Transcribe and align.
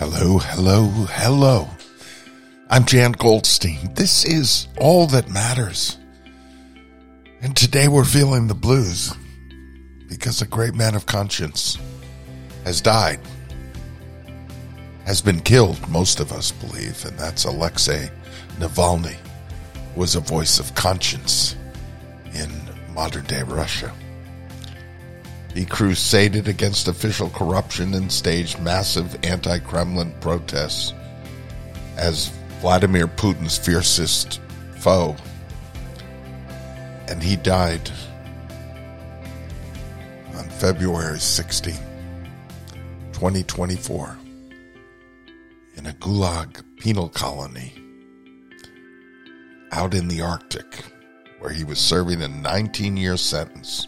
Hello, 0.00 0.38
hello, 0.38 0.86
hello. 1.10 1.68
I'm 2.70 2.86
Jan 2.86 3.12
Goldstein. 3.12 3.92
This 3.92 4.24
is 4.24 4.66
All 4.78 5.06
That 5.06 5.28
Matters. 5.28 5.98
And 7.42 7.54
today 7.54 7.86
we're 7.86 8.06
feeling 8.06 8.46
the 8.46 8.54
blues 8.54 9.14
because 10.08 10.40
a 10.40 10.46
great 10.46 10.74
man 10.74 10.94
of 10.94 11.04
conscience 11.04 11.76
has 12.64 12.80
died, 12.80 13.20
has 15.04 15.20
been 15.20 15.40
killed, 15.40 15.86
most 15.90 16.18
of 16.18 16.32
us 16.32 16.50
believe, 16.50 17.04
and 17.04 17.18
that's 17.18 17.44
Alexei 17.44 18.10
Navalny, 18.58 19.18
was 19.96 20.14
a 20.14 20.20
voice 20.20 20.58
of 20.58 20.74
conscience 20.74 21.56
in 22.32 22.50
modern 22.94 23.26
day 23.26 23.42
Russia. 23.42 23.92
He 25.54 25.64
crusaded 25.64 26.46
against 26.46 26.86
official 26.86 27.28
corruption 27.30 27.94
and 27.94 28.10
staged 28.10 28.60
massive 28.60 29.18
anti 29.24 29.58
Kremlin 29.58 30.14
protests 30.20 30.94
as 31.96 32.28
Vladimir 32.60 33.08
Putin's 33.08 33.58
fiercest 33.58 34.40
foe. 34.76 35.16
And 37.08 37.22
he 37.22 37.36
died 37.36 37.90
on 40.36 40.48
February 40.48 41.18
16, 41.18 41.74
2024, 43.12 44.18
in 45.74 45.86
a 45.86 45.92
gulag 45.94 46.62
penal 46.76 47.08
colony 47.08 47.74
out 49.72 49.94
in 49.94 50.08
the 50.08 50.20
Arctic, 50.20 50.84
where 51.40 51.52
he 51.52 51.64
was 51.64 51.78
serving 51.78 52.22
a 52.22 52.28
19 52.28 52.96
year 52.96 53.16
sentence. 53.16 53.86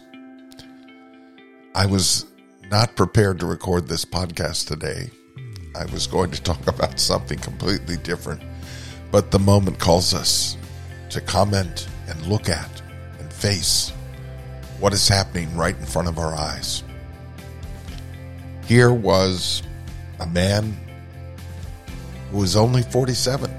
I 1.75 1.87
was 1.87 2.27
not 2.69 2.95
prepared 2.95 3.39
to 3.39 3.47
record 3.47 3.87
this 3.87 4.05
podcast 4.05 4.67
today. 4.67 5.09
I 5.75 5.85
was 5.85 6.05
going 6.05 6.29
to 6.29 6.41
talk 6.41 6.67
about 6.67 6.99
something 6.99 7.39
completely 7.39 7.97
different, 7.97 8.43
but 9.11 9.31
the 9.31 9.39
moment 9.39 9.79
calls 9.79 10.13
us 10.13 10.55
to 11.09 11.19
comment 11.19 11.87
and 12.07 12.27
look 12.27 12.47
at 12.47 12.83
and 13.19 13.33
face 13.33 13.91
what 14.79 14.93
is 14.93 15.07
happening 15.07 15.55
right 15.57 15.75
in 15.75 15.85
front 15.85 16.07
of 16.07 16.19
our 16.19 16.35
eyes. 16.35 16.83
Here 18.67 18.93
was 18.93 19.63
a 20.19 20.27
man 20.27 20.77
who 22.29 22.37
was 22.37 22.55
only 22.55 22.83
47, 22.83 23.51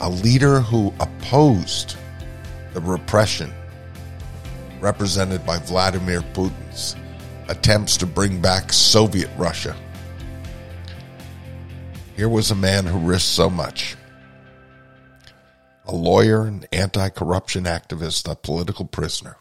a 0.00 0.08
leader 0.08 0.60
who 0.60 0.94
opposed 1.00 1.96
the 2.72 2.80
repression 2.80 3.52
represented 4.80 5.44
by 5.44 5.58
Vladimir 5.58 6.20
Putin's 6.20 6.96
attempts 7.48 7.96
to 7.98 8.06
bring 8.06 8.40
back 8.40 8.72
Soviet 8.72 9.30
Russia. 9.36 9.76
Here 12.16 12.28
was 12.28 12.50
a 12.50 12.54
man 12.54 12.86
who 12.86 12.98
risked 12.98 13.30
so 13.30 13.48
much. 13.48 13.96
A 15.86 15.94
lawyer, 15.94 16.42
an 16.44 16.64
anti 16.72 17.08
corruption 17.08 17.64
activist, 17.64 18.30
a 18.30 18.36
political 18.36 18.84
prisoner. 18.84 19.36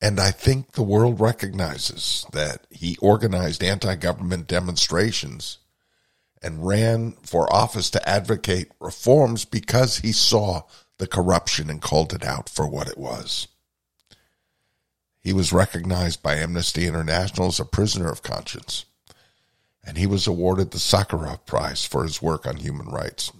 And 0.00 0.20
I 0.20 0.30
think 0.30 0.72
the 0.72 0.82
world 0.82 1.20
recognizes 1.20 2.26
that 2.32 2.66
he 2.70 2.96
organized 3.00 3.62
anti 3.62 3.94
government 3.96 4.46
demonstrations 4.46 5.58
and 6.42 6.66
ran 6.66 7.12
for 7.22 7.52
office 7.52 7.90
to 7.90 8.08
advocate 8.08 8.70
reforms 8.80 9.44
because 9.44 9.98
he 9.98 10.12
saw 10.12 10.62
the 10.98 11.06
corruption 11.06 11.70
and 11.70 11.80
called 11.80 12.12
it 12.12 12.24
out 12.24 12.48
for 12.48 12.66
what 12.66 12.88
it 12.88 12.98
was. 12.98 13.48
He 15.26 15.32
was 15.32 15.52
recognized 15.52 16.22
by 16.22 16.36
Amnesty 16.36 16.86
International 16.86 17.48
as 17.48 17.58
a 17.58 17.64
prisoner 17.64 18.12
of 18.12 18.22
conscience, 18.22 18.84
and 19.82 19.98
he 19.98 20.06
was 20.06 20.28
awarded 20.28 20.70
the 20.70 20.78
Sakharov 20.78 21.44
Prize 21.46 21.84
for 21.84 22.04
his 22.04 22.22
work 22.22 22.46
on 22.46 22.58
human 22.58 22.86
rights. 22.86 23.32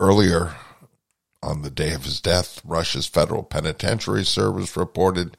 Earlier, 0.00 0.56
on 1.40 1.62
the 1.62 1.70
day 1.70 1.92
of 1.92 2.02
his 2.02 2.20
death, 2.20 2.60
Russia's 2.64 3.06
Federal 3.06 3.44
Penitentiary 3.44 4.24
Service 4.24 4.76
reported 4.76 5.36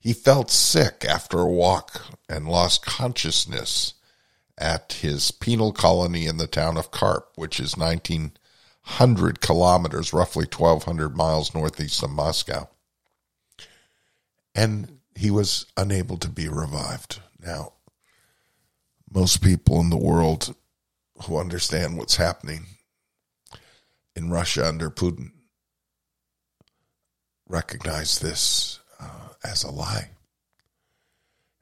he 0.00 0.12
felt 0.12 0.50
sick 0.50 1.04
after 1.08 1.38
a 1.38 1.46
walk 1.46 2.06
and 2.28 2.48
lost 2.48 2.84
consciousness 2.84 3.94
at 4.58 4.94
his 5.02 5.30
penal 5.30 5.72
colony 5.72 6.26
in 6.26 6.38
the 6.38 6.48
town 6.48 6.76
of 6.76 6.90
Kharp, 6.90 7.26
which 7.36 7.60
is 7.60 7.76
1,900 7.76 9.40
kilometers, 9.40 10.12
roughly 10.12 10.46
1,200 10.46 11.16
miles 11.16 11.54
northeast 11.54 12.02
of 12.02 12.10
Moscow 12.10 12.68
and 14.54 14.98
he 15.14 15.30
was 15.30 15.66
unable 15.76 16.16
to 16.18 16.28
be 16.28 16.48
revived. 16.48 17.20
Now, 17.38 17.74
most 19.12 19.42
people 19.42 19.80
in 19.80 19.90
the 19.90 19.96
world 19.96 20.54
who 21.24 21.38
understand 21.38 21.96
what's 21.96 22.16
happening 22.16 22.66
in 24.16 24.30
Russia 24.30 24.66
under 24.66 24.90
Putin 24.90 25.30
recognize 27.48 28.18
this 28.18 28.80
uh, 29.00 29.28
as 29.44 29.62
a 29.62 29.70
lie, 29.70 30.10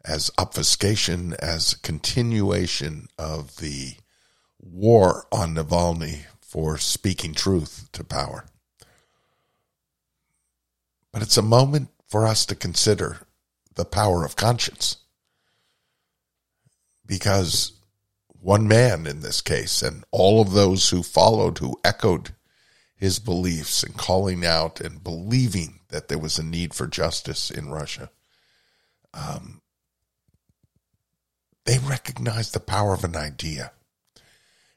as 0.05 0.31
obfuscation, 0.39 1.35
as 1.41 1.75
continuation 1.75 3.09
of 3.19 3.57
the 3.57 3.95
war 4.59 5.27
on 5.33 5.55
Navalny 5.55 6.25
for 6.41 6.79
speaking 6.79 7.35
truth 7.35 7.89
to 7.93 8.05
power. 8.05 8.47
But 11.13 11.23
it's 11.23 11.37
a 11.37 11.43
moment 11.43 11.91
for 12.13 12.27
us 12.27 12.45
to 12.45 12.55
consider 12.55 13.21
the 13.75 13.87
power 13.87 14.23
of 14.23 14.37
conscience. 14.37 14.99
Because 17.07 17.73
one 18.29 18.69
man 18.69 19.07
in 19.07 19.21
this 19.21 19.41
case, 19.41 19.81
and 19.81 20.05
all 20.11 20.43
of 20.43 20.53
those 20.53 20.91
who 20.91 21.03
followed, 21.03 21.57
who 21.57 21.81
echoed 21.83 22.35
his 22.95 23.19
beliefs 23.19 23.83
and 23.83 23.97
calling 23.97 24.45
out 24.45 24.79
and 24.79 25.03
believing 25.03 25.81
that 25.89 26.09
there 26.09 26.19
was 26.19 26.39
a 26.39 26.45
need 26.45 26.75
for 26.75 26.87
justice 26.87 27.51
in 27.51 27.71
Russia, 27.71 28.11
um, 29.15 29.63
they 31.65 31.79
recognized 31.79 32.53
the 32.53 32.61
power 32.61 32.93
of 32.93 33.05
an 33.05 33.17
idea. 33.17 33.73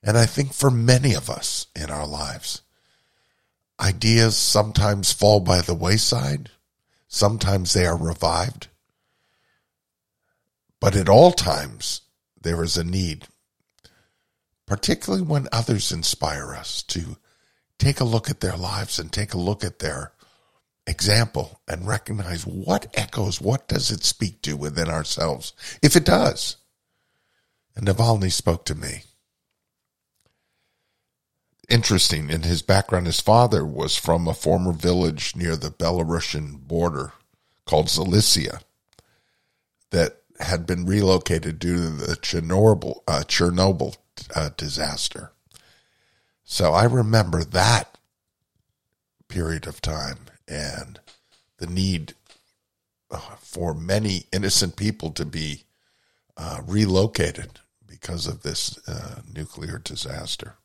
And 0.02 0.18
I 0.18 0.26
think 0.26 0.54
for 0.54 0.72
many 0.72 1.14
of 1.14 1.30
us 1.30 1.68
in 1.76 1.90
our 1.90 2.08
lives, 2.08 2.62
ideas 3.78 4.38
sometimes 4.38 5.12
fall 5.12 5.42
by 5.42 5.60
the 5.60 5.76
wayside 5.76 6.50
Sometimes 7.16 7.72
they 7.72 7.86
are 7.86 7.96
revived. 7.96 8.68
But 10.82 10.98
at 10.98 11.08
all 11.08 11.32
times, 11.32 12.02
there 12.42 12.62
is 12.62 12.76
a 12.76 12.84
need, 12.84 13.30
particularly 14.66 15.24
when 15.24 15.48
others 15.50 15.94
inspire 15.94 16.54
us 16.54 16.84
to 16.84 17.16
take 17.80 18.02
a 18.02 18.04
look 18.04 18.30
at 18.30 18.42
their 18.42 18.58
lives 18.58 19.00
and 19.00 19.14
take 19.14 19.34
a 19.34 19.38
look 19.38 19.64
at 19.64 19.80
their 19.80 20.12
example 20.86 21.62
and 21.70 21.88
recognize 21.88 22.46
what 22.46 22.94
echoes, 22.96 23.40
what 23.40 23.70
does 23.70 23.92
it 23.92 24.04
speak 24.04 24.42
to 24.42 24.58
within 24.58 24.90
ourselves, 24.90 25.54
if 25.82 25.96
it 25.96 26.04
does. 26.04 26.58
And 27.78 27.88
Navalny 27.88 28.30
spoke 28.30 28.66
to 28.66 28.76
me 28.76 29.04
interesting 31.70 32.30
in 32.30 32.44
his 32.44 32.62
background. 32.62 33.06
His 33.06 33.20
father 33.20 33.66
was 33.66 33.96
from 33.96 34.28
a 34.28 34.34
former 34.34 34.72
village 34.72 35.36
near 35.36 35.56
the 35.56 35.70
Belarusian 35.70 36.68
border 36.68 37.14
called 37.66 37.88
Zalissia 37.88 38.62
that 39.92 40.22
had 40.40 40.66
been 40.66 40.86
relocated 40.86 41.60
due 41.60 41.76
to 41.78 41.90
the 41.90 42.16
Chernobyl, 42.16 43.02
uh, 43.08 43.24
Chernobyl 43.26 43.96
uh, 44.36 44.50
disaster. 44.58 45.32
So 46.44 46.74
I 46.74 46.84
remember 46.84 47.44
that 47.44 47.98
period 49.28 49.66
of 49.66 49.82
time 49.82 50.20
and 50.48 51.00
the 51.58 51.68
need 51.68 52.14
uh, 53.10 53.18
for 53.40 53.74
many 53.74 54.26
innocent 54.32 54.76
people 54.76 55.12
to 55.12 55.26
be 55.26 55.64
uh, 56.38 56.62
relocated 56.68 57.60
because 57.88 58.28
of 58.28 58.44
this 58.44 58.78
uh, 58.88 59.22
nuclear 59.34 59.80
disaster. 59.80 60.56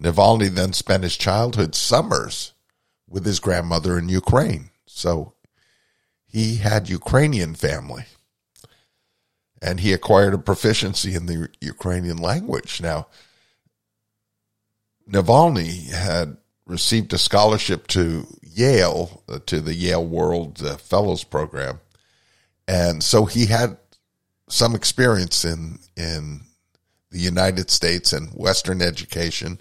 Navalny 0.00 0.48
then 0.48 0.72
spent 0.72 1.02
his 1.02 1.16
childhood 1.16 1.74
summers 1.74 2.52
with 3.08 3.24
his 3.24 3.40
grandmother 3.40 3.98
in 3.98 4.08
Ukraine. 4.08 4.70
So 4.86 5.34
he 6.26 6.56
had 6.56 6.88
Ukrainian 6.88 7.54
family. 7.54 8.04
And 9.62 9.80
he 9.80 9.92
acquired 9.92 10.34
a 10.34 10.38
proficiency 10.38 11.14
in 11.14 11.26
the 11.26 11.48
Ukrainian 11.60 12.18
language. 12.18 12.80
Now, 12.82 13.06
Navalny 15.10 15.90
had 15.90 16.36
received 16.66 17.12
a 17.14 17.18
scholarship 17.18 17.86
to 17.88 18.26
Yale, 18.42 19.22
uh, 19.28 19.38
to 19.46 19.60
the 19.60 19.74
Yale 19.74 20.06
World 20.06 20.62
uh, 20.62 20.76
Fellows 20.76 21.24
Program. 21.24 21.80
And 22.68 23.02
so 23.02 23.24
he 23.24 23.46
had 23.46 23.78
some 24.48 24.74
experience 24.74 25.44
in, 25.44 25.78
in 25.96 26.42
the 27.10 27.18
United 27.18 27.70
States 27.70 28.12
and 28.12 28.30
Western 28.30 28.82
education 28.82 29.60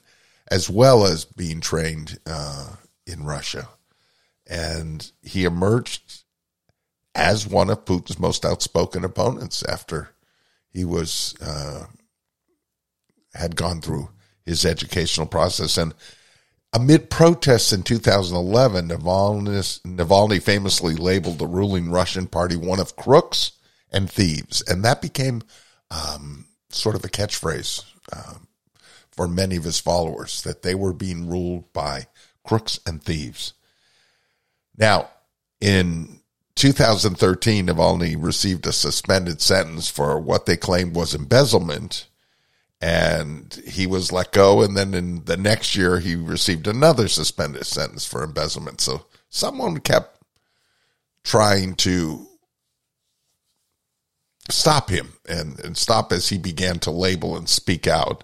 as 0.50 0.69
well 0.69 1.06
as 1.06 1.25
being 1.25 1.59
trained 1.59 2.19
uh, 2.25 2.75
in 3.07 3.24
Russia. 3.24 3.68
And 4.47 5.12
he 5.21 5.44
emerged 5.44 6.24
as 7.15 7.47
one 7.47 7.69
of 7.69 7.86
Putin's 7.86 8.19
most 8.19 8.45
outspoken 8.45 9.03
opponents 9.03 9.63
after 9.63 10.09
he 10.69 10.86
was 10.86 11.36
uh, 11.42 11.86
had 13.33 13.56
gone 13.56 13.81
through 13.81 14.09
his 14.44 14.65
educational 14.65 15.25
process. 15.25 15.77
And 15.77 15.94
amid 16.74 17.09
protests 17.09 17.71
in 17.71 17.83
2011, 17.83 18.89
Navalny, 18.89 19.81
Navalny 19.81 20.42
famously 20.42 20.95
labeled 20.95 21.39
the 21.39 21.47
ruling 21.47 21.89
Russian 21.89 22.27
party 22.27 22.56
one 22.56 22.80
of 22.80 22.95
crooks 22.95 23.53
and 23.92 24.09
thieves, 24.12 24.62
and 24.63 24.83
that 24.83 25.01
became 25.01 25.42
um, 25.89 26.45
sort 26.69 26.95
of 26.95 27.03
a 27.03 27.09
catchphrase 27.09 27.83
um, 28.13 28.47
for 29.12 29.27
many 29.27 29.56
of 29.56 29.63
his 29.63 29.79
followers 29.79 30.41
that 30.44 30.62
they 30.62 30.75
were 30.75 30.94
being 30.94 31.27
ruled 31.27 31.71
by 31.73 32.07
crooks 32.44 32.79
and 32.85 33.01
thieves. 33.01 33.53
Now, 34.77 35.09
in 35.62 36.19
2013, 36.56 37.67
Navalny 37.67 38.15
received 38.17 38.65
a 38.67 38.71
suspended 38.71 39.41
sentence 39.41 39.89
for 39.89 40.19
what 40.19 40.45
they 40.45 40.57
claimed 40.57 40.95
was 40.95 41.13
embezzlement, 41.13 42.07
and 42.81 43.53
he 43.68 43.88
was 43.88 44.11
let 44.11 44.31
go. 44.31 44.61
And 44.61 44.75
then 44.75 44.94
in 44.94 45.25
the 45.25 45.38
next 45.38 45.75
year, 45.75 46.00
he 46.00 46.15
received 46.15 46.68
another 46.68 47.07
suspended 47.07 47.65
sentence 47.65 48.06
for 48.06 48.23
embezzlement. 48.23 48.81
So 48.81 49.06
someone 49.29 49.79
kept 49.79 50.21
trying 51.23 51.75
to 51.75 52.27
stop 54.50 54.89
him 54.89 55.13
and, 55.27 55.59
and 55.59 55.77
stop 55.77 56.12
as 56.12 56.30
he 56.30 56.38
began 56.38 56.80
to 56.80 56.92
label 56.92 57.36
and 57.36 57.50
speak 57.50 57.88
out. 57.88 58.24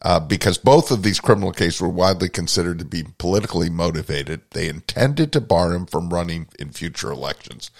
Uh, 0.00 0.20
because 0.20 0.58
both 0.58 0.92
of 0.92 1.02
these 1.02 1.18
criminal 1.18 1.50
cases 1.50 1.80
were 1.80 1.88
widely 1.88 2.28
considered 2.28 2.78
to 2.78 2.84
be 2.84 3.04
politically 3.18 3.68
motivated. 3.68 4.40
They 4.50 4.68
intended 4.68 5.32
to 5.32 5.40
bar 5.40 5.72
him 5.72 5.86
from 5.86 6.10
running 6.10 6.46
in 6.56 6.70
future 6.70 7.10
elections. 7.10 7.72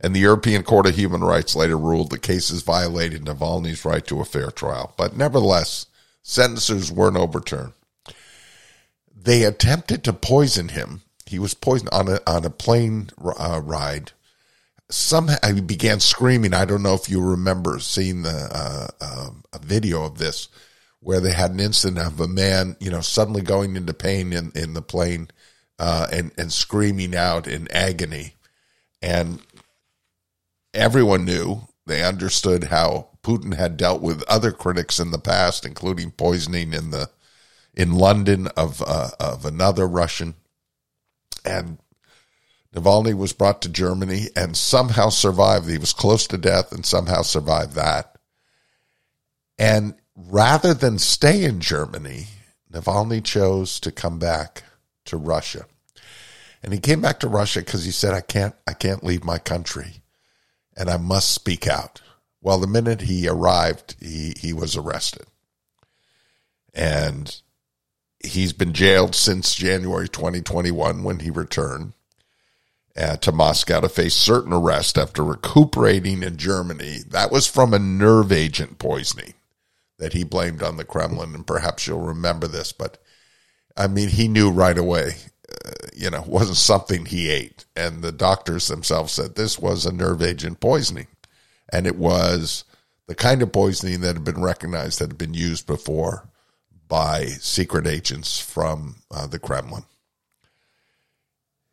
And 0.00 0.16
the 0.16 0.20
European 0.20 0.64
Court 0.64 0.86
of 0.86 0.96
Human 0.96 1.20
Rights 1.20 1.54
later 1.54 1.78
ruled 1.78 2.10
the 2.10 2.18
cases 2.18 2.62
violated 2.62 3.24
Navalny's 3.24 3.84
right 3.84 4.04
to 4.08 4.20
a 4.20 4.24
fair 4.24 4.50
trial. 4.50 4.92
But 4.96 5.16
nevertheless, 5.16 5.86
sentences 6.24 6.90
weren't 6.90 7.16
overturned. 7.16 7.74
They 9.14 9.44
attempted 9.44 10.02
to 10.02 10.12
poison 10.12 10.70
him. 10.70 11.02
He 11.26 11.38
was 11.38 11.54
poisoned 11.54 11.90
on 11.90 12.08
a, 12.08 12.18
on 12.26 12.44
a 12.44 12.50
plane 12.50 13.10
uh, 13.38 13.60
ride 13.64 14.10
somehow 14.92 15.36
he 15.54 15.60
began 15.60 16.00
screaming. 16.00 16.54
I 16.54 16.64
don't 16.64 16.82
know 16.82 16.94
if 16.94 17.08
you 17.08 17.20
remember 17.20 17.78
seeing 17.78 18.22
the 18.22 18.48
uh, 18.52 18.86
uh, 19.00 19.30
a 19.52 19.58
video 19.58 20.04
of 20.04 20.18
this 20.18 20.48
where 21.00 21.20
they 21.20 21.32
had 21.32 21.50
an 21.50 21.60
incident 21.60 22.06
of 22.06 22.20
a 22.20 22.28
man, 22.28 22.76
you 22.78 22.90
know, 22.90 23.00
suddenly 23.00 23.42
going 23.42 23.76
into 23.76 23.92
pain 23.92 24.32
in, 24.32 24.52
in 24.54 24.74
the 24.74 24.82
plane 24.82 25.28
uh, 25.78 26.06
and 26.12 26.30
and 26.38 26.52
screaming 26.52 27.16
out 27.16 27.46
in 27.46 27.70
agony, 27.72 28.34
and 29.00 29.40
everyone 30.72 31.24
knew 31.24 31.62
they 31.86 32.04
understood 32.04 32.64
how 32.64 33.08
Putin 33.22 33.54
had 33.54 33.76
dealt 33.76 34.02
with 34.02 34.22
other 34.28 34.52
critics 34.52 35.00
in 35.00 35.10
the 35.10 35.18
past, 35.18 35.66
including 35.66 36.10
poisoning 36.12 36.72
in 36.72 36.90
the 36.90 37.10
in 37.74 37.94
London 37.94 38.46
of 38.48 38.82
uh, 38.86 39.10
of 39.18 39.44
another 39.44 39.88
Russian, 39.88 40.34
and 41.44 41.78
Navalny 42.74 43.14
was 43.14 43.32
brought 43.32 43.60
to 43.62 43.68
Germany 43.68 44.28
and 44.34 44.56
somehow 44.56 45.10
survived. 45.10 45.68
He 45.68 45.78
was 45.78 45.92
close 45.92 46.26
to 46.28 46.38
death 46.38 46.72
and 46.72 46.86
somehow 46.86 47.22
survived 47.22 47.74
that. 47.74 48.16
And 49.58 49.94
rather 50.16 50.72
than 50.72 50.98
stay 50.98 51.44
in 51.44 51.60
Germany, 51.60 52.26
Navalny 52.72 53.22
chose 53.22 53.78
to 53.80 53.92
come 53.92 54.18
back 54.18 54.64
to 55.04 55.16
Russia. 55.18 55.66
And 56.62 56.72
he 56.72 56.78
came 56.78 57.02
back 57.02 57.20
to 57.20 57.28
Russia 57.28 57.60
because 57.60 57.84
he 57.84 57.90
said, 57.90 58.14
I 58.14 58.22
can't, 58.22 58.54
I 58.66 58.72
can't 58.72 59.04
leave 59.04 59.24
my 59.24 59.38
country 59.38 60.02
and 60.76 60.88
I 60.88 60.96
must 60.96 61.32
speak 61.32 61.66
out. 61.66 62.00
Well, 62.40 62.58
the 62.58 62.66
minute 62.66 63.02
he 63.02 63.28
arrived, 63.28 63.96
he, 64.00 64.34
he 64.38 64.52
was 64.52 64.76
arrested. 64.76 65.26
And 66.72 67.40
he's 68.24 68.54
been 68.54 68.72
jailed 68.72 69.14
since 69.14 69.54
January 69.54 70.08
2021 70.08 71.04
when 71.04 71.20
he 71.20 71.30
returned 71.30 71.92
uh, 72.96 73.16
to 73.16 73.32
Moscow 73.32 73.80
to 73.80 73.88
face 73.88 74.14
certain 74.14 74.52
arrest 74.52 74.98
after 74.98 75.24
recuperating 75.24 76.22
in 76.22 76.36
Germany. 76.36 76.98
That 77.08 77.30
was 77.30 77.46
from 77.46 77.72
a 77.72 77.78
nerve 77.78 78.32
agent 78.32 78.78
poisoning 78.78 79.34
that 79.98 80.12
he 80.12 80.24
blamed 80.24 80.62
on 80.62 80.76
the 80.76 80.84
Kremlin. 80.84 81.34
And 81.34 81.46
perhaps 81.46 81.86
you'll 81.86 82.00
remember 82.00 82.46
this, 82.46 82.72
but 82.72 82.98
I 83.76 83.86
mean, 83.86 84.08
he 84.08 84.28
knew 84.28 84.50
right 84.50 84.76
away, 84.76 85.16
uh, 85.48 85.70
you 85.94 86.10
know, 86.10 86.24
wasn't 86.26 86.58
something 86.58 87.06
he 87.06 87.30
ate. 87.30 87.64
And 87.74 88.02
the 88.02 88.12
doctors 88.12 88.68
themselves 88.68 89.12
said 89.12 89.34
this 89.34 89.58
was 89.58 89.86
a 89.86 89.92
nerve 89.92 90.22
agent 90.22 90.60
poisoning. 90.60 91.06
And 91.72 91.86
it 91.86 91.96
was 91.96 92.64
the 93.06 93.14
kind 93.14 93.42
of 93.42 93.52
poisoning 93.52 94.00
that 94.00 94.16
had 94.16 94.24
been 94.24 94.42
recognized 94.42 94.98
that 94.98 95.08
had 95.08 95.18
been 95.18 95.34
used 95.34 95.66
before 95.66 96.28
by 96.88 97.24
secret 97.24 97.86
agents 97.86 98.38
from 98.38 98.96
uh, 99.10 99.26
the 99.26 99.38
Kremlin. 99.38 99.84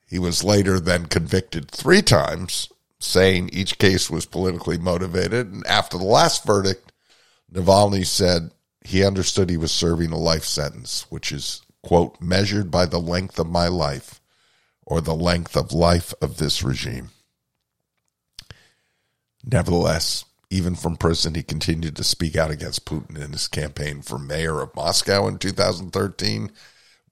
He 0.09 0.17
was 0.17 0.43
later 0.43 0.79
then 0.79 1.05
convicted 1.05 1.69
three 1.69 2.01
times, 2.01 2.69
saying 2.99 3.49
each 3.53 3.77
case 3.77 4.09
was 4.09 4.25
politically 4.25 4.79
motivated. 4.79 5.51
And 5.51 5.65
after 5.67 5.97
the 5.97 6.03
last 6.03 6.45
verdict, 6.45 6.91
Navalny 7.53 8.05
said 8.05 8.51
he 8.83 9.05
understood 9.05 9.49
he 9.49 9.57
was 9.57 9.71
serving 9.71 10.11
a 10.11 10.17
life 10.17 10.45
sentence, 10.45 11.05
which 11.09 11.31
is, 11.31 11.61
quote, 11.83 12.19
measured 12.19 12.71
by 12.71 12.87
the 12.87 12.99
length 12.99 13.37
of 13.37 13.47
my 13.47 13.67
life 13.67 14.19
or 14.83 14.99
the 14.99 15.15
length 15.15 15.55
of 15.55 15.71
life 15.71 16.13
of 16.21 16.37
this 16.37 16.63
regime. 16.63 17.11
Nevertheless, 19.45 20.25
even 20.49 20.73
from 20.73 20.97
prison, 20.97 21.35
he 21.35 21.43
continued 21.43 21.95
to 21.95 22.03
speak 22.03 22.35
out 22.35 22.49
against 22.49 22.85
Putin 22.85 23.23
in 23.23 23.31
his 23.31 23.47
campaign 23.47 24.01
for 24.01 24.17
mayor 24.17 24.61
of 24.61 24.75
Moscow 24.75 25.27
in 25.27 25.37
2013. 25.37 26.51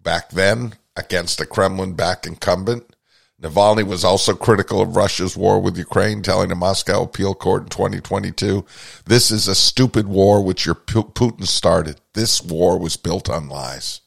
Back 0.01 0.31
then, 0.31 0.73
against 0.97 1.39
a 1.39 1.45
Kremlin 1.45 1.93
backed 1.93 2.27
incumbent. 2.27 2.95
Navalny 3.41 3.85
was 3.85 4.03
also 4.03 4.33
critical 4.33 4.81
of 4.81 4.95
Russia's 4.95 5.37
war 5.37 5.61
with 5.61 5.77
Ukraine, 5.77 6.23
telling 6.23 6.51
a 6.51 6.55
Moscow 6.55 7.03
appeal 7.03 7.35
court 7.35 7.63
in 7.63 7.69
2022, 7.69 8.65
this 9.05 9.29
is 9.29 9.47
a 9.47 9.53
stupid 9.53 10.07
war 10.07 10.43
which 10.43 10.65
your 10.65 10.73
Putin 10.73 11.45
started. 11.45 12.01
This 12.13 12.41
war 12.41 12.79
was 12.79 12.97
built 12.97 13.29
on 13.29 13.47
lies. 13.47 14.01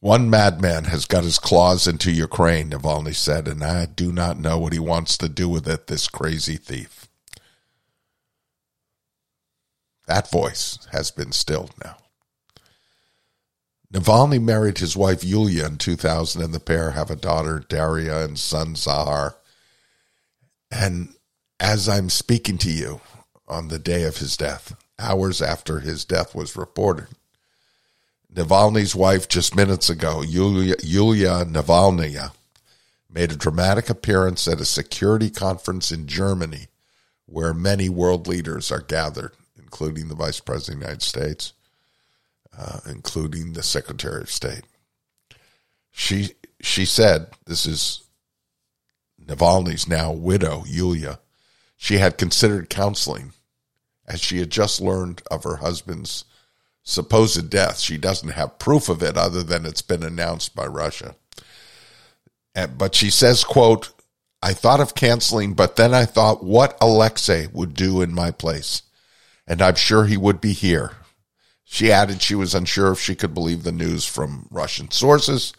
One 0.00 0.30
madman 0.30 0.84
has 0.84 1.04
got 1.04 1.24
his 1.24 1.38
claws 1.38 1.86
into 1.86 2.10
Ukraine, 2.10 2.70
Navalny 2.70 3.14
said, 3.14 3.46
and 3.46 3.62
I 3.62 3.84
do 3.84 4.12
not 4.12 4.38
know 4.38 4.56
what 4.56 4.72
he 4.72 4.78
wants 4.78 5.18
to 5.18 5.28
do 5.28 5.48
with 5.48 5.68
it, 5.68 5.88
this 5.88 6.08
crazy 6.08 6.56
thief. 6.56 7.08
That 10.06 10.30
voice 10.30 10.78
has 10.92 11.10
been 11.10 11.32
stilled 11.32 11.74
now. 11.84 11.96
Navalny 13.92 14.42
married 14.42 14.78
his 14.78 14.96
wife 14.96 15.24
Yulia 15.24 15.66
in 15.66 15.78
2000, 15.78 16.42
and 16.42 16.52
the 16.52 16.60
pair 16.60 16.90
have 16.90 17.10
a 17.10 17.16
daughter, 17.16 17.64
Daria, 17.66 18.22
and 18.22 18.38
son, 18.38 18.74
Zakhar. 18.74 19.34
And 20.70 21.14
as 21.58 21.88
I'm 21.88 22.10
speaking 22.10 22.58
to 22.58 22.70
you 22.70 23.00
on 23.46 23.68
the 23.68 23.78
day 23.78 24.04
of 24.04 24.18
his 24.18 24.36
death, 24.36 24.76
hours 24.98 25.40
after 25.40 25.80
his 25.80 26.04
death 26.04 26.34
was 26.34 26.56
reported, 26.56 27.08
Navalny's 28.32 28.94
wife 28.94 29.26
just 29.26 29.56
minutes 29.56 29.88
ago, 29.88 30.20
Yulia, 30.20 30.74
Yulia 30.82 31.46
Navalnaya, 31.46 32.32
made 33.10 33.32
a 33.32 33.36
dramatic 33.36 33.88
appearance 33.88 34.46
at 34.46 34.60
a 34.60 34.66
security 34.66 35.30
conference 35.30 35.90
in 35.90 36.06
Germany 36.06 36.66
where 37.24 37.54
many 37.54 37.88
world 37.88 38.26
leaders 38.26 38.70
are 38.70 38.82
gathered, 38.82 39.32
including 39.56 40.08
the 40.08 40.14
Vice 40.14 40.40
President 40.40 40.76
of 40.76 40.80
the 40.80 40.86
United 40.86 41.02
States 41.02 41.54
uh, 42.58 42.80
including 42.86 43.52
the 43.52 43.62
Secretary 43.62 44.20
of 44.20 44.30
State. 44.30 44.64
She 45.90 46.30
she 46.60 46.84
said, 46.84 47.28
"This 47.46 47.64
is 47.66 48.02
Navalny's 49.24 49.86
now 49.86 50.12
widow, 50.12 50.64
Yulia. 50.66 51.20
She 51.76 51.98
had 51.98 52.18
considered 52.18 52.68
counseling, 52.68 53.32
as 54.06 54.20
she 54.20 54.38
had 54.38 54.50
just 54.50 54.80
learned 54.80 55.22
of 55.30 55.44
her 55.44 55.56
husband's 55.56 56.24
supposed 56.82 57.48
death. 57.48 57.78
She 57.78 57.96
doesn't 57.96 58.30
have 58.30 58.58
proof 58.58 58.88
of 58.88 59.02
it 59.02 59.16
other 59.16 59.44
than 59.44 59.64
it's 59.64 59.82
been 59.82 60.02
announced 60.02 60.56
by 60.56 60.66
Russia. 60.66 61.14
And, 62.54 62.76
but 62.76 62.94
she 62.94 63.10
says, 63.10 63.44
"quote." 63.44 63.90
I 64.40 64.52
thought 64.52 64.78
of 64.78 64.94
canceling, 64.94 65.54
but 65.54 65.74
then 65.74 65.92
I 65.92 66.04
thought 66.04 66.44
what 66.44 66.78
Alexei 66.80 67.48
would 67.52 67.74
do 67.74 68.00
in 68.02 68.14
my 68.14 68.30
place. 68.30 68.82
And 69.48 69.60
I'm 69.60 69.74
sure 69.74 70.04
he 70.04 70.16
would 70.16 70.40
be 70.40 70.52
here. 70.52 70.92
She 71.70 71.92
added 71.92 72.22
she 72.22 72.34
was 72.34 72.54
unsure 72.54 72.92
if 72.92 72.98
she 72.98 73.14
could 73.14 73.34
believe 73.34 73.62
the 73.62 73.72
news 73.72 74.06
from 74.06 74.48
Russian 74.50 74.90
sources. 74.90 75.52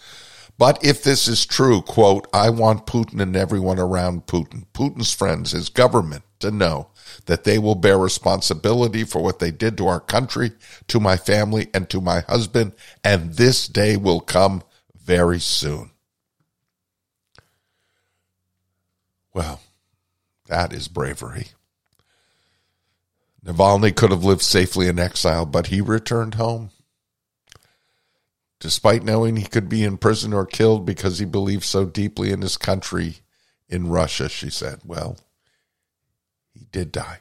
But 0.58 0.84
if 0.84 1.04
this 1.04 1.28
is 1.28 1.46
true, 1.46 1.84
quote, 1.84 2.28
I 2.34 2.50
want 2.50 2.88
Putin 2.88 3.22
and 3.22 3.36
everyone 3.36 3.78
around 3.78 4.26
Putin, 4.26 4.66
Putin's 4.74 5.14
friends, 5.14 5.52
his 5.52 5.70
government, 5.70 6.24
to 6.40 6.50
know 6.50 6.88
that 7.28 7.44
they 7.44 7.60
will 7.60 7.76
bear 7.76 7.98
responsibility 7.98 9.04
for 9.04 9.22
what 9.22 9.38
they 9.38 9.52
did 9.52 9.78
to 9.78 9.88
our 9.88 10.00
country, 10.00 10.52
to 10.88 11.00
my 11.00 11.16
family, 11.16 11.70
and 11.76 11.88
to 11.92 12.02
my 12.02 12.22
husband, 12.22 12.74
and 13.04 13.36
this 13.36 13.68
day 13.68 13.96
will 13.96 14.20
come 14.20 14.64
very 15.00 15.40
soon. 15.40 15.92
Well, 19.32 19.62
that 20.48 20.74
is 20.74 20.88
bravery. 20.88 21.50
Navalny 23.46 23.96
could 23.96 24.12
have 24.12 24.24
lived 24.24 24.42
safely 24.42 24.88
in 24.88 25.00
exile, 25.00 25.46
but 25.46 25.68
he 25.68 25.82
returned 25.82 26.36
home. 26.36 26.72
Despite 28.60 29.04
knowing 29.04 29.38
he 29.38 29.46
could 29.46 29.70
be 29.70 29.86
in 29.86 29.98
prison 29.98 30.34
or 30.34 30.46
killed 30.46 30.86
because 30.86 31.20
he 31.20 31.26
believed 31.26 31.64
so 31.64 31.86
deeply 31.86 32.32
in 32.32 32.42
his 32.42 32.58
country 32.58 33.20
in 33.70 33.88
Russia, 33.88 34.28
she 34.28 34.50
said, 34.50 34.82
Well, 34.84 35.18
he 36.54 36.66
did 36.72 36.92
die. 36.92 37.20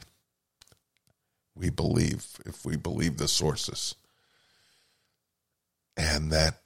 We 1.55 1.71
believe, 1.71 2.27
if 2.45 2.65
we 2.65 2.77
believe 2.77 3.19
the 3.19 3.29
sources. 3.29 3.95
And 5.97 6.33
that, 6.33 6.61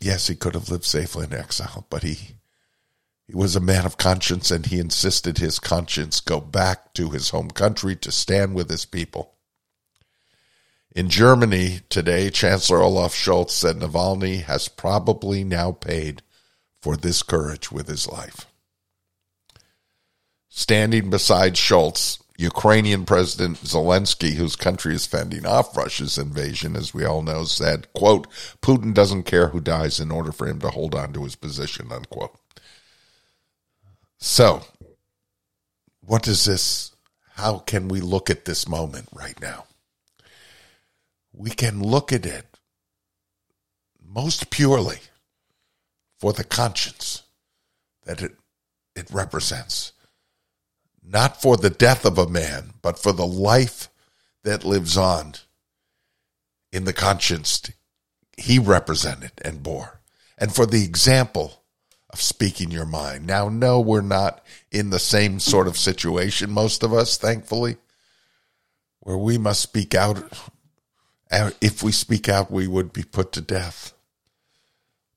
yes, 0.00 0.28
he 0.28 0.34
could 0.34 0.54
have 0.54 0.70
lived 0.70 0.84
safely 0.84 1.24
in 1.24 1.34
exile, 1.34 1.86
but 1.90 2.02
he 2.02 2.37
he 3.28 3.36
was 3.36 3.54
a 3.54 3.60
man 3.60 3.84
of 3.84 3.98
conscience 3.98 4.50
and 4.50 4.66
he 4.66 4.80
insisted 4.80 5.36
his 5.36 5.58
conscience 5.58 6.18
go 6.18 6.40
back 6.40 6.94
to 6.94 7.10
his 7.10 7.28
home 7.28 7.50
country 7.50 7.94
to 7.94 8.10
stand 8.10 8.54
with 8.54 8.70
his 8.70 8.86
people. 8.86 9.34
In 10.96 11.10
Germany 11.10 11.80
today, 11.90 12.30
Chancellor 12.30 12.80
Olaf 12.80 13.12
Scholz 13.12 13.50
said 13.50 13.76
Navalny 13.76 14.42
has 14.44 14.68
probably 14.68 15.44
now 15.44 15.72
paid 15.72 16.22
for 16.80 16.96
this 16.96 17.22
courage 17.22 17.70
with 17.70 17.86
his 17.86 18.08
life. 18.08 18.46
Standing 20.48 21.10
beside 21.10 21.54
Scholz, 21.54 22.22
Ukrainian 22.38 23.04
President 23.04 23.58
Zelensky, 23.58 24.34
whose 24.34 24.56
country 24.56 24.94
is 24.94 25.06
fending 25.06 25.44
off 25.44 25.76
Russia's 25.76 26.16
invasion, 26.16 26.76
as 26.76 26.94
we 26.94 27.04
all 27.04 27.20
know, 27.20 27.44
said, 27.44 27.92
quote, 27.92 28.26
Putin 28.62 28.94
doesn't 28.94 29.24
care 29.24 29.48
who 29.48 29.60
dies 29.60 30.00
in 30.00 30.10
order 30.10 30.32
for 30.32 30.46
him 30.46 30.60
to 30.60 30.70
hold 30.70 30.94
on 30.94 31.12
to 31.12 31.24
his 31.24 31.36
position, 31.36 31.92
unquote. 31.92 32.38
So, 34.18 34.62
what 36.00 36.22
does 36.22 36.44
this, 36.44 36.92
how 37.34 37.58
can 37.58 37.88
we 37.88 38.00
look 38.00 38.30
at 38.30 38.44
this 38.44 38.68
moment 38.68 39.08
right 39.12 39.40
now? 39.40 39.66
We 41.32 41.50
can 41.50 41.80
look 41.80 42.12
at 42.12 42.26
it 42.26 42.46
most 44.04 44.50
purely 44.50 44.98
for 46.18 46.32
the 46.32 46.44
conscience 46.44 47.22
that 48.04 48.22
it, 48.22 48.32
it 48.96 49.08
represents. 49.12 49.92
Not 51.00 51.40
for 51.40 51.56
the 51.56 51.70
death 51.70 52.04
of 52.04 52.18
a 52.18 52.28
man, 52.28 52.72
but 52.82 52.98
for 52.98 53.12
the 53.12 53.26
life 53.26 53.88
that 54.42 54.64
lives 54.64 54.96
on 54.96 55.34
in 56.72 56.84
the 56.84 56.92
conscience 56.92 57.62
he 58.36 58.58
represented 58.58 59.32
and 59.42 59.62
bore, 59.62 60.00
and 60.36 60.54
for 60.54 60.66
the 60.66 60.84
example 60.84 61.57
of 62.10 62.20
speaking 62.20 62.70
your 62.70 62.86
mind. 62.86 63.26
Now, 63.26 63.48
no, 63.48 63.80
we're 63.80 64.00
not 64.00 64.44
in 64.70 64.90
the 64.90 64.98
same 64.98 65.40
sort 65.40 65.68
of 65.68 65.76
situation, 65.76 66.50
most 66.50 66.82
of 66.82 66.92
us, 66.92 67.16
thankfully, 67.16 67.76
where 69.00 69.18
we 69.18 69.38
must 69.38 69.60
speak 69.60 69.94
out. 69.94 70.22
If 71.30 71.82
we 71.82 71.92
speak 71.92 72.28
out, 72.28 72.50
we 72.50 72.66
would 72.66 72.92
be 72.92 73.02
put 73.02 73.32
to 73.32 73.40
death. 73.40 73.92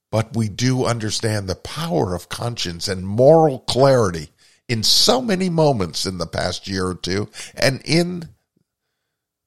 But 0.10 0.36
we 0.36 0.50
do 0.50 0.86
understand 0.86 1.48
the 1.48 1.56
power 1.56 2.14
of 2.14 2.28
conscience 2.28 2.90
and 2.90 3.08
moral 3.08 3.60
clarity 3.60 4.30
in 4.68 4.84
so 4.84 5.22
many 5.22 5.50
moments 5.50 6.06
in 6.06 6.18
the 6.18 6.28
past 6.28 6.68
year 6.68 6.88
or 6.88 6.96
two 6.96 7.30
and 7.56 7.82
in 7.86 8.30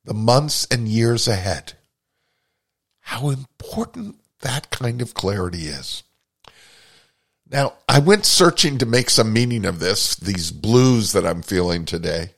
the 0.04 0.14
months 0.14 0.66
and 0.70 0.88
years 0.88 1.28
ahead. 1.28 1.74
How 3.00 3.28
important 3.28 4.16
that 4.40 4.70
kind 4.70 5.02
of 5.02 5.12
clarity 5.12 5.66
is. 5.66 6.02
Now, 7.50 7.74
I 7.88 7.98
went 7.98 8.24
searching 8.24 8.78
to 8.78 8.86
make 8.86 9.10
some 9.10 9.32
meaning 9.32 9.64
of 9.64 9.78
this, 9.78 10.16
these 10.16 10.50
blues 10.50 11.12
that 11.12 11.26
I'm 11.26 11.42
feeling 11.42 11.84
today, 11.84 12.30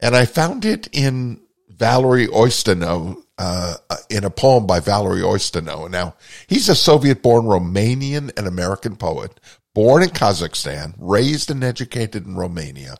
and 0.00 0.16
I 0.16 0.26
found 0.26 0.64
it 0.64 0.88
in 0.92 1.40
Valery 1.68 2.26
Oisteanu, 2.26 3.22
uh, 3.38 3.76
in 4.10 4.24
a 4.24 4.30
poem 4.30 4.66
by 4.66 4.80
Valery 4.80 5.20
Oisteanu. 5.20 5.90
Now, 5.90 6.14
he's 6.46 6.68
a 6.68 6.74
Soviet 6.74 7.22
born 7.22 7.44
Romanian 7.44 8.36
and 8.36 8.46
American 8.46 8.96
poet, 8.96 9.38
born 9.72 10.02
in 10.02 10.10
Kazakhstan, 10.10 10.94
raised 10.98 11.50
and 11.50 11.62
educated 11.62 12.26
in 12.26 12.36
Romania. 12.36 12.96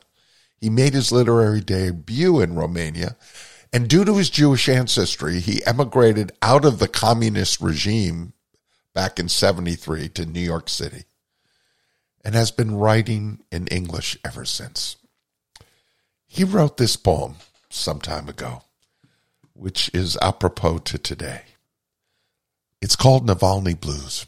He 0.57 0.69
made 0.69 0.93
his 0.93 1.11
literary 1.11 1.61
debut 1.61 2.39
in 2.39 2.55
Romania, 2.55 3.17
and 3.73 3.89
due 3.89 4.05
to 4.05 4.15
his 4.15 4.29
Jewish 4.29 4.69
ancestry, 4.69 5.41
he 5.41 5.65
emigrated 5.65 6.31
out 6.41 6.63
of 6.63 6.79
the 6.79 6.87
communist 6.87 7.59
regime 7.59 8.31
back 8.93 9.19
in 9.19 9.27
73 9.27 10.07
to 10.09 10.25
New 10.25 10.39
York 10.39 10.69
City 10.69 11.03
and 12.25 12.33
has 12.33 12.49
been 12.49 12.75
writing 12.75 13.43
in 13.51 13.67
English 13.67 14.17
ever 14.25 14.43
since. 14.43 14.97
He 16.25 16.43
wrote 16.43 16.77
this 16.77 16.97
poem 16.97 17.35
some 17.69 18.01
time 18.01 18.27
ago, 18.27 18.63
which 19.53 19.91
is 19.93 20.17
apropos 20.23 20.79
to 20.79 20.97
today. 20.97 21.43
It's 22.81 22.95
called 22.95 23.27
Navalny 23.27 23.79
Blues. 23.79 24.25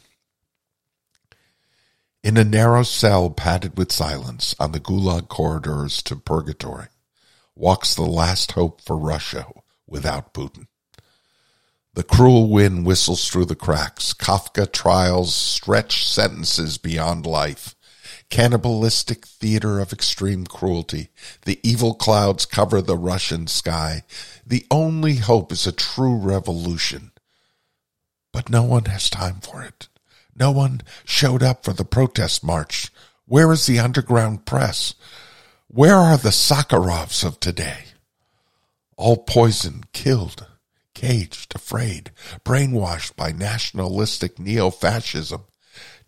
In 2.22 2.36
a 2.36 2.44
narrow 2.44 2.84
cell 2.84 3.30
padded 3.30 3.76
with 3.76 3.90
silence 3.90 4.54
on 4.60 4.70
the 4.70 4.80
Gulag 4.80 5.28
corridors 5.28 6.00
to 6.04 6.14
purgatory 6.16 6.86
walks 7.56 7.94
the 7.94 8.02
last 8.02 8.52
hope 8.52 8.80
for 8.80 8.96
Russia 8.96 9.46
without 9.88 10.32
Putin. 10.32 10.68
The 11.94 12.04
cruel 12.04 12.48
wind 12.48 12.86
whistles 12.86 13.28
through 13.28 13.46
the 13.46 13.56
cracks. 13.56 14.14
Kafka 14.14 14.70
trials 14.70 15.34
stretch 15.34 16.06
sentences 16.06 16.78
beyond 16.78 17.26
life 17.26 17.74
cannibalistic 18.30 19.26
theater 19.26 19.80
of 19.80 19.92
extreme 19.92 20.46
cruelty. 20.46 21.08
The 21.44 21.58
evil 21.62 21.94
clouds 21.94 22.46
cover 22.46 22.82
the 22.82 22.96
Russian 22.96 23.46
sky. 23.46 24.02
The 24.46 24.66
only 24.70 25.16
hope 25.16 25.52
is 25.52 25.66
a 25.66 25.72
true 25.72 26.16
revolution. 26.16 27.12
But 28.32 28.50
no 28.50 28.62
one 28.62 28.84
has 28.86 29.08
time 29.08 29.40
for 29.40 29.62
it. 29.62 29.88
No 30.36 30.50
one 30.50 30.82
showed 31.04 31.42
up 31.42 31.64
for 31.64 31.72
the 31.72 31.84
protest 31.84 32.44
march. 32.44 32.92
Where 33.26 33.50
is 33.52 33.66
the 33.66 33.78
underground 33.78 34.44
press? 34.46 34.94
Where 35.66 35.96
are 35.96 36.16
the 36.16 36.30
Sakharovs 36.30 37.24
of 37.24 37.40
today? 37.40 37.84
All 38.96 39.16
poisoned, 39.16 39.92
killed, 39.92 40.46
caged, 40.94 41.54
afraid, 41.54 42.10
brainwashed 42.44 43.16
by 43.16 43.32
nationalistic 43.32 44.38
neo-fascism 44.38 45.42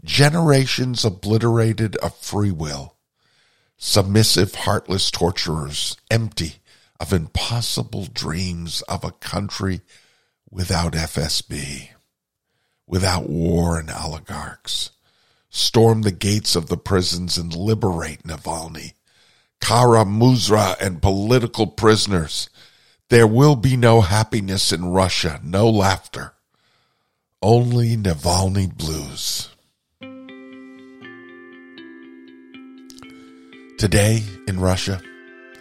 generations 0.04 1.04
obliterated 1.04 1.96
of 1.96 2.16
free 2.16 2.50
will, 2.50 2.96
submissive, 3.76 4.54
heartless 4.54 5.10
torturers, 5.10 5.96
empty 6.10 6.56
of 6.98 7.12
impossible 7.12 8.06
dreams 8.06 8.82
of 8.82 9.04
a 9.04 9.12
country 9.12 9.80
without 10.50 10.92
FSB, 10.92 11.88
without 12.86 13.28
war 13.28 13.78
and 13.78 13.90
oligarchs. 13.90 14.90
Storm 15.48 16.02
the 16.02 16.12
gates 16.12 16.54
of 16.54 16.68
the 16.68 16.76
prisons 16.76 17.36
and 17.36 17.54
liberate 17.54 18.22
Navalny. 18.22 18.92
Kara-Murza 19.60 20.76
and 20.80 21.02
political 21.02 21.66
prisoners. 21.66 22.48
There 23.08 23.26
will 23.26 23.56
be 23.56 23.76
no 23.76 24.00
happiness 24.00 24.72
in 24.72 24.86
Russia, 24.86 25.40
no 25.42 25.68
laughter. 25.68 26.34
Only 27.42 27.96
Navalny 27.96 28.74
blues. 28.74 29.49
Today 33.80 34.22
in 34.46 34.60
Russia 34.60 35.00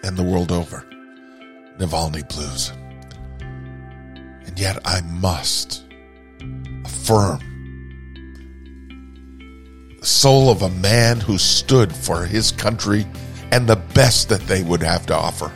and 0.03 0.17
the 0.17 0.23
world 0.23 0.51
over, 0.51 0.85
Navalny 1.77 2.27
blues. 2.27 2.73
And 3.39 4.59
yet 4.59 4.77
I 4.83 4.99
must 4.99 5.85
affirm 6.83 7.39
the 10.01 10.05
soul 10.05 10.49
of 10.49 10.63
a 10.63 10.69
man 10.69 11.21
who 11.21 11.37
stood 11.37 11.95
for 11.95 12.25
his 12.25 12.51
country 12.51 13.07
and 13.53 13.69
the 13.69 13.77
best 13.77 14.27
that 14.27 14.41
they 14.47 14.63
would 14.63 14.83
have 14.83 15.05
to 15.05 15.15
offer, 15.15 15.53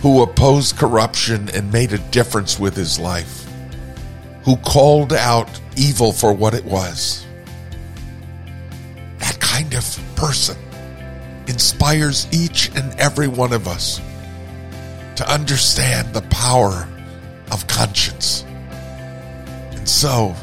who 0.00 0.22
opposed 0.22 0.78
corruption 0.78 1.50
and 1.50 1.70
made 1.70 1.92
a 1.92 1.98
difference 2.10 2.58
with 2.58 2.74
his 2.74 2.98
life, 2.98 3.46
who 4.44 4.56
called 4.56 5.12
out 5.12 5.60
evil 5.76 6.10
for 6.10 6.32
what 6.32 6.54
it 6.54 6.64
was. 6.64 7.26
That 9.18 9.38
kind 9.40 9.74
of 9.74 9.84
person 10.16 10.56
inspires 11.46 12.26
each 12.32 12.70
and 12.74 12.98
every 12.98 13.28
one 13.28 13.52
of 13.52 13.68
us 13.68 14.00
to 15.16 15.32
understand 15.32 16.12
the 16.12 16.22
power 16.22 16.88
of 17.50 17.66
conscience. 17.66 18.44
And 19.72 19.88
so, 19.88 20.34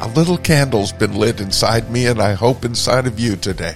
a 0.00 0.08
little 0.08 0.38
candle's 0.38 0.92
been 0.92 1.14
lit 1.14 1.40
inside 1.40 1.90
me, 1.90 2.06
and 2.06 2.20
I 2.20 2.34
hope 2.34 2.64
inside 2.64 3.06
of 3.06 3.18
you 3.18 3.36
today. 3.36 3.74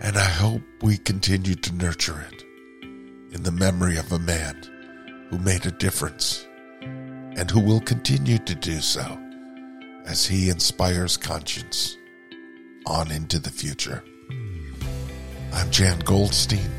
And 0.00 0.16
I 0.16 0.24
hope 0.24 0.62
we 0.80 0.96
continue 0.96 1.54
to 1.56 1.74
nurture 1.74 2.24
it 2.30 2.44
in 3.34 3.42
the 3.42 3.52
memory 3.52 3.96
of 3.96 4.12
a 4.12 4.18
man 4.18 4.62
who 5.28 5.38
made 5.38 5.66
a 5.66 5.70
difference 5.70 6.46
and 6.80 7.50
who 7.50 7.60
will 7.60 7.80
continue 7.80 8.38
to 8.38 8.54
do 8.54 8.80
so 8.80 9.18
as 10.06 10.26
he 10.26 10.48
inspires 10.48 11.16
conscience 11.16 11.96
on 12.86 13.10
into 13.10 13.38
the 13.38 13.50
future. 13.50 14.02
I'm 15.52 15.70
Jan 15.70 15.98
Goldstein. 16.00 16.70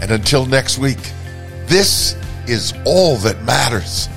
And 0.00 0.10
until 0.10 0.46
next 0.46 0.78
week, 0.78 1.12
this 1.66 2.16
is 2.46 2.74
all 2.84 3.16
that 3.18 3.42
matters. 3.44 4.08